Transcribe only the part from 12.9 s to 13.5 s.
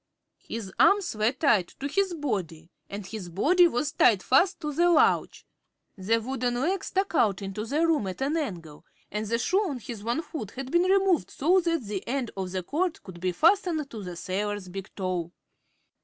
could be